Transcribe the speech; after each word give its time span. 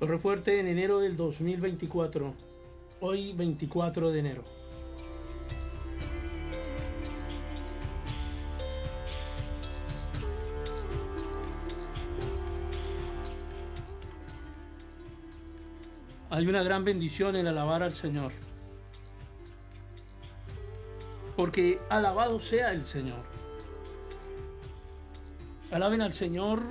Torre 0.00 0.18
Fuerte 0.18 0.58
en 0.58 0.66
enero 0.66 0.98
del 1.00 1.14
2024. 1.14 2.32
Hoy 3.00 3.34
24 3.34 4.10
de 4.10 4.18
enero. 4.18 4.44
Hay 16.30 16.46
una 16.46 16.62
gran 16.62 16.82
bendición 16.82 17.36
en 17.36 17.46
alabar 17.46 17.82
al 17.82 17.92
Señor. 17.92 18.32
Porque 21.36 21.78
alabado 21.90 22.40
sea 22.40 22.72
el 22.72 22.84
Señor. 22.84 23.20
Alaben 25.70 26.00
al 26.00 26.14
Señor 26.14 26.62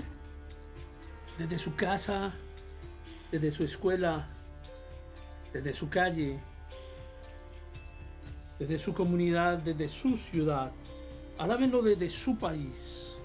desde 1.38 1.59
su 1.59 1.75
casa, 1.75 2.33
desde 3.31 3.52
su 3.52 3.63
escuela, 3.63 4.27
desde 5.53 5.73
su 5.73 5.89
calle, 5.89 6.39
desde 8.58 8.77
su 8.77 8.94
comunidad, 8.94 9.59
desde 9.59 9.88
su 9.88 10.17
ciudad. 10.17 10.72
Alábenlo 11.38 11.81
desde 11.81 12.09
su 12.09 12.38
país. 12.38 13.17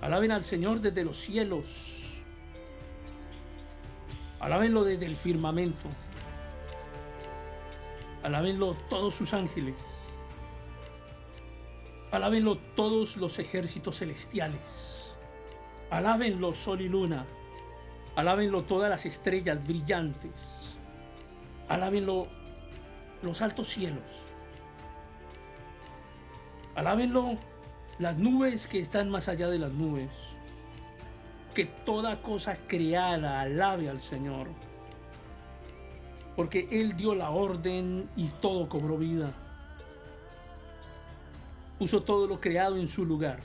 Alaben 0.00 0.32
al 0.32 0.44
Señor 0.44 0.80
desde 0.80 1.04
los 1.04 1.18
cielos. 1.18 2.22
Alábenlo 4.40 4.84
desde 4.84 5.06
el 5.06 5.16
firmamento. 5.16 5.88
Alábenlo 8.22 8.74
todos 8.88 9.14
sus 9.14 9.34
ángeles. 9.34 9.76
Alábenlo 12.10 12.56
todos 12.74 13.16
los 13.16 13.38
ejércitos 13.38 13.98
celestiales. 13.98 15.12
Alábenlo 15.90 16.52
sol 16.54 16.80
y 16.80 16.88
luna. 16.88 17.26
Alábenlo 18.18 18.64
todas 18.64 18.90
las 18.90 19.06
estrellas 19.06 19.64
brillantes. 19.64 20.74
Alábenlo 21.68 22.26
los 23.22 23.40
altos 23.42 23.68
cielos. 23.68 24.02
Alábenlo 26.74 27.36
las 28.00 28.16
nubes 28.16 28.66
que 28.66 28.80
están 28.80 29.08
más 29.08 29.28
allá 29.28 29.46
de 29.46 29.60
las 29.60 29.70
nubes. 29.70 30.10
Que 31.54 31.66
toda 31.66 32.20
cosa 32.20 32.56
creada 32.66 33.40
alabe 33.40 33.88
al 33.88 34.00
Señor. 34.00 34.48
Porque 36.34 36.66
Él 36.72 36.96
dio 36.96 37.14
la 37.14 37.30
orden 37.30 38.10
y 38.16 38.30
todo 38.40 38.68
cobró 38.68 38.98
vida. 38.98 39.32
Puso 41.78 42.02
todo 42.02 42.26
lo 42.26 42.40
creado 42.40 42.78
en 42.78 42.88
su 42.88 43.04
lugar. 43.04 43.38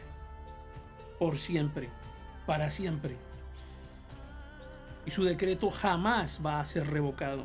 Por 1.19 1.37
siempre 1.37 1.91
para 2.47 2.69
siempre. 2.69 3.17
Y 5.05 5.11
su 5.11 5.23
decreto 5.23 5.69
jamás 5.69 6.39
va 6.45 6.59
a 6.59 6.65
ser 6.65 6.87
revocado. 6.87 7.43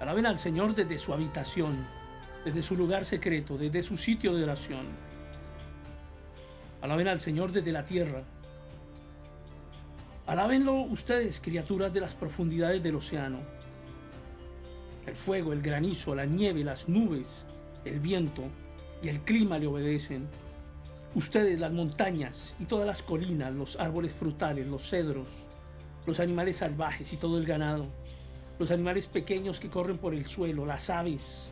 Alaben 0.00 0.26
al 0.26 0.38
Señor 0.38 0.74
desde 0.74 0.98
su 0.98 1.12
habitación, 1.12 1.86
desde 2.44 2.62
su 2.62 2.76
lugar 2.76 3.04
secreto, 3.04 3.58
desde 3.58 3.82
su 3.82 3.96
sitio 3.96 4.34
de 4.34 4.44
oración. 4.44 4.86
Alaben 6.80 7.08
al 7.08 7.20
Señor 7.20 7.52
desde 7.52 7.72
la 7.72 7.84
tierra. 7.84 8.22
Alábenlo 10.26 10.74
ustedes, 10.74 11.40
criaturas 11.40 11.92
de 11.92 12.00
las 12.00 12.14
profundidades 12.14 12.82
del 12.82 12.96
océano 12.96 13.56
el 15.06 15.14
fuego, 15.14 15.52
el 15.52 15.62
granizo, 15.62 16.14
la 16.14 16.26
nieve, 16.26 16.64
las 16.64 16.88
nubes, 16.88 17.46
el 17.86 18.00
viento 18.00 18.42
y 19.02 19.08
el 19.08 19.20
clima 19.20 19.58
le 19.58 19.66
obedecen. 19.66 20.28
Ustedes, 21.14 21.58
las 21.58 21.72
montañas 21.72 22.56
y 22.58 22.64
todas 22.64 22.86
las 22.86 23.02
colinas, 23.02 23.54
los 23.54 23.76
árboles 23.78 24.12
frutales, 24.12 24.66
los 24.66 24.88
cedros, 24.88 25.28
los 26.06 26.20
animales 26.20 26.58
salvajes 26.58 27.12
y 27.12 27.16
todo 27.16 27.38
el 27.38 27.46
ganado, 27.46 27.86
los 28.58 28.70
animales 28.70 29.06
pequeños 29.06 29.60
que 29.60 29.70
corren 29.70 29.98
por 29.98 30.14
el 30.14 30.24
suelo, 30.26 30.66
las 30.66 30.90
aves, 30.90 31.50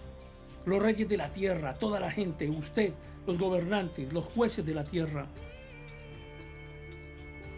los 0.66 0.82
reyes 0.82 1.08
de 1.08 1.16
la 1.16 1.30
tierra, 1.30 1.74
toda 1.74 2.00
la 2.00 2.10
gente, 2.10 2.48
usted, 2.48 2.92
los 3.26 3.38
gobernantes, 3.38 4.12
los 4.12 4.24
jueces 4.26 4.64
de 4.64 4.74
la 4.74 4.84
tierra, 4.84 5.26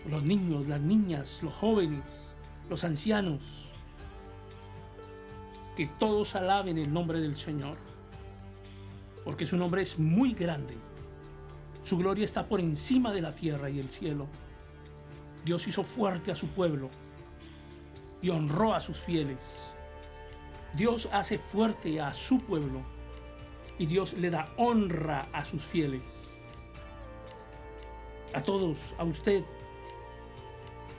los 0.09 0.23
niños, 0.23 0.67
las 0.69 0.81
niñas, 0.81 1.43
los 1.43 1.55
jóvenes, 1.55 2.31
los 2.71 2.85
ancianos, 2.85 3.71
que 5.77 5.89
todos 5.99 6.35
alaben 6.35 6.79
el 6.79 6.93
nombre 6.93 7.21
del 7.21 7.37
Señor, 7.37 7.77
porque 9.27 9.45
su 9.45 9.57
nombre 9.57 9.83
es 9.83 9.99
muy 9.99 10.35
grande. 10.35 10.77
Su 11.83 11.99
gloria 11.99 12.25
está 12.25 12.47
por 12.47 12.61
encima 12.61 13.13
de 13.13 13.21
la 13.21 13.35
tierra 13.35 13.69
y 13.69 13.81
el 13.81 13.89
cielo. 13.89 14.29
Dios 15.45 15.67
hizo 15.67 15.83
fuerte 15.83 16.31
a 16.31 16.37
su 16.37 16.47
pueblo 16.47 16.91
y 18.23 18.29
honró 18.31 18.73
a 18.73 18.79
sus 18.79 18.97
fieles. 19.01 19.41
Dios 20.75 21.09
hace 21.13 21.39
fuerte 21.39 22.01
a 22.01 22.15
su 22.15 22.39
pueblo 22.39 22.83
y 23.81 23.87
Dios 23.87 24.13
le 24.13 24.31
da 24.31 24.49
honra 24.59 25.29
a 25.33 25.45
sus 25.45 25.65
fieles. 25.65 26.03
A 28.33 28.41
todos, 28.43 28.95
a 28.97 29.03
usted, 29.03 29.43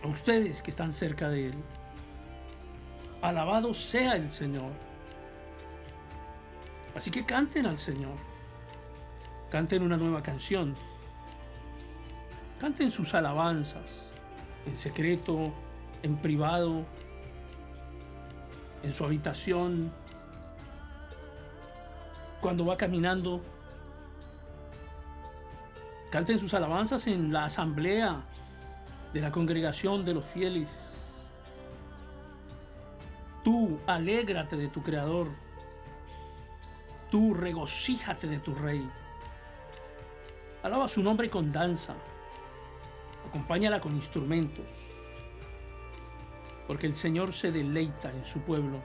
a 0.04 0.08
ustedes 0.08 0.62
que 0.62 0.72
están 0.72 0.92
cerca 0.92 1.30
de 1.30 1.46
Él. 1.46 1.56
Alabado 3.22 3.74
sea 3.74 4.18
el 4.18 4.28
Señor. 4.28 4.74
Así 6.97 7.12
que 7.12 7.25
canten 7.25 7.66
al 7.66 7.78
Señor. 7.78 8.16
Canten 9.50 9.84
una 9.84 9.96
nueva 9.96 10.22
canción. 10.22 10.75
Canten 12.59 12.91
sus 12.91 13.13
alabanzas 13.13 14.08
en 14.66 14.78
secreto, 14.78 15.53
en 16.03 16.18
privado, 16.18 16.84
en 18.84 18.91
su 18.91 19.06
habitación, 19.06 19.91
cuando 22.41 22.66
va 22.66 22.75
caminando. 22.75 23.41
Canten 26.12 26.40
sus 26.40 26.53
alabanzas 26.53 27.07
en 27.07 27.31
la 27.31 27.46
asamblea 27.46 28.24
de 29.13 29.22
la 29.22 29.31
congregación 29.31 30.03
de 30.03 30.13
los 30.13 30.25
fieles 30.25 30.97
Tú 33.47 33.80
alégrate 33.88 34.57
de 34.57 34.68
tu 34.68 34.84
Creador. 34.84 35.30
Tú 37.09 37.34
regocíjate 37.34 38.28
de 38.28 38.40
tu 38.40 38.53
Rey. 38.53 38.90
Alaba 40.63 40.90
su 40.90 41.01
nombre 41.01 41.29
con 41.29 41.51
danza. 41.51 41.95
Acompáñala 43.29 43.79
con 43.79 43.95
instrumentos. 43.95 44.66
Porque 46.68 46.88
el 46.88 46.94
Señor 46.94 47.31
se 47.31 47.51
deleita 47.51 48.12
en 48.12 48.25
su 48.25 48.42
pueblo. 48.42 48.81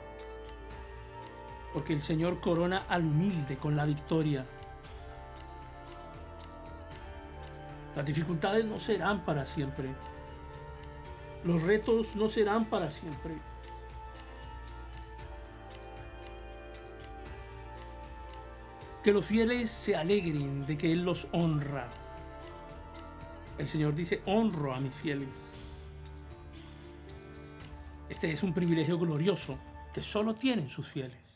Porque 1.73 1.93
el 1.93 2.03
Señor 2.03 2.41
corona 2.41 2.85
al 2.89 3.05
humilde 3.05 3.57
con 3.57 3.75
la 3.75 3.85
victoria. 3.85 4.47
Las 7.97 8.07
dificultades 8.07 8.65
no 8.65 8.79
serán 8.79 9.25
para 9.25 9.45
siempre. 9.45 9.95
Los 11.45 11.63
retos 11.63 12.15
no 12.15 12.29
serán 12.29 12.67
para 12.67 12.91
siempre. 12.91 13.35
Que 19.03 19.13
los 19.13 19.27
fieles 19.27 19.71
se 19.71 19.97
alegren 19.97 20.65
de 20.65 20.79
que 20.79 20.93
Él 20.93 21.05
los 21.05 21.27
honra. 21.33 21.89
El 23.59 23.67
Señor 23.67 23.95
dice, 23.95 24.23
honro 24.27 24.75
a 24.75 24.81
mis 24.81 24.95
fieles. 24.95 25.29
Este 28.09 28.31
es 28.31 28.43
un 28.43 28.53
privilegio 28.53 28.99
glorioso 28.99 29.59
que 29.93 30.03
solo 30.03 30.35
tienen 30.35 30.69
sus 30.69 30.87
fieles. 30.87 31.32